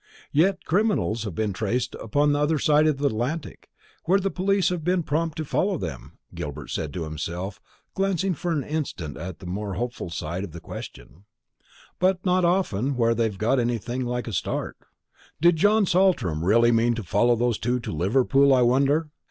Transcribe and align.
"Yet 0.31 0.65
criminals 0.65 1.25
have 1.25 1.35
been 1.35 1.53
traced 1.53 1.93
upon 1.93 2.33
the 2.33 2.39
other 2.39 2.57
side 2.57 2.87
of 2.87 2.97
the 2.97 3.05
Atlantic, 3.05 3.69
where 4.05 4.19
the 4.19 4.31
police 4.31 4.69
have 4.69 4.83
been 4.83 5.03
prompt 5.03 5.37
to 5.37 5.45
follow 5.45 5.77
them," 5.77 6.17
Gilbert 6.33 6.69
said 6.69 6.91
to 6.95 7.03
himself, 7.03 7.61
glancing 7.93 8.33
for 8.33 8.51
an 8.51 8.63
instant 8.63 9.15
at 9.15 9.37
the 9.37 9.45
more 9.45 9.75
hopeful 9.75 10.09
side 10.09 10.43
of 10.43 10.53
the 10.53 10.59
question; 10.59 11.25
"but 11.99 12.25
not 12.25 12.43
often 12.43 12.95
where 12.97 13.13
they've 13.13 13.37
got 13.37 13.59
anything 13.59 14.03
like 14.03 14.27
a 14.27 14.33
start. 14.33 14.75
Did 15.39 15.55
John 15.57 15.85
Saltram 15.85 16.43
really 16.43 16.71
mean 16.71 16.95
to 16.95 17.03
follow 17.03 17.35
those 17.35 17.59
two 17.59 17.79
to 17.81 17.91
Liverpool, 17.91 18.55
I 18.55 18.63
wonder? 18.63 19.11